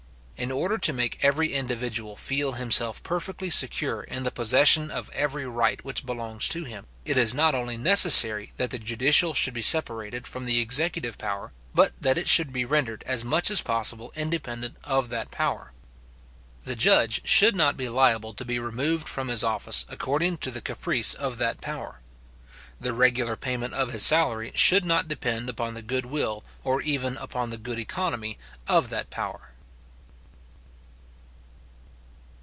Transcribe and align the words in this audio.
In 0.43 0.49
order 0.49 0.79
to 0.79 0.91
make 0.91 1.19
every 1.23 1.53
individual 1.53 2.15
feel 2.15 2.53
himself 2.53 3.03
perfectly 3.03 3.51
secure 3.51 4.01
in 4.01 4.23
the 4.23 4.31
possession 4.31 4.89
of 4.89 5.11
every 5.11 5.45
right 5.45 5.85
which 5.85 6.03
belongs 6.03 6.47
to 6.49 6.63
him, 6.63 6.87
it 7.05 7.15
is 7.15 7.35
not 7.35 7.53
only 7.53 7.77
necessary 7.77 8.51
that 8.57 8.71
the 8.71 8.79
judicial 8.79 9.35
should 9.35 9.53
be 9.53 9.61
separated 9.61 10.25
from 10.25 10.45
the 10.45 10.59
executive 10.59 11.19
power, 11.19 11.51
but 11.75 11.91
that 12.01 12.17
it 12.17 12.27
should 12.27 12.51
be 12.51 12.65
rendered 12.65 13.03
as 13.05 13.23
much 13.23 13.51
as 13.51 13.61
possible 13.61 14.11
independent 14.15 14.77
of 14.83 15.09
that 15.09 15.29
power. 15.29 15.73
The 16.63 16.75
judge 16.75 17.21
should 17.23 17.55
not 17.55 17.77
be 17.77 17.87
liable 17.87 18.33
to 18.33 18.43
be 18.43 18.57
removed 18.57 19.07
from 19.07 19.27
his 19.27 19.43
office 19.43 19.85
according 19.89 20.37
to 20.37 20.49
the 20.49 20.59
caprice 20.59 21.13
of 21.13 21.37
that 21.37 21.61
power. 21.61 21.99
The 22.79 22.93
regular 22.93 23.35
payment 23.35 23.75
of 23.75 23.91
his 23.91 24.03
salary 24.03 24.53
should 24.55 24.85
not 24.85 25.07
depend 25.07 25.49
upon 25.51 25.75
the 25.75 25.83
good 25.83 26.07
will, 26.07 26.43
or 26.63 26.81
even 26.81 27.17
upon 27.17 27.51
the 27.51 27.59
good 27.59 27.77
economy 27.77 28.39
of 28.67 28.89
that 28.89 29.11
power. 29.11 29.49